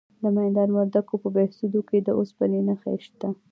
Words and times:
د 0.21 0.23
میدان 0.37 0.69
وردګو 0.73 1.15
په 1.23 1.27
بهسودو 1.35 1.81
کې 1.89 1.97
د 2.01 2.09
اوسپنې 2.19 2.59
نښې 2.67 2.95
شته. 3.05 3.29